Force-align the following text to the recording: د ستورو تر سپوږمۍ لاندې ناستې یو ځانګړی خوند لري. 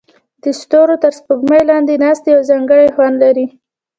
د 0.43 0.45
ستورو 0.59 0.95
تر 1.03 1.11
سپوږمۍ 1.19 1.61
لاندې 1.71 2.01
ناستې 2.03 2.29
یو 2.35 2.41
ځانګړی 2.49 2.93
خوند 2.95 3.15
لري. 3.23 3.45